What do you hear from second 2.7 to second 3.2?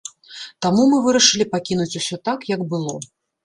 было.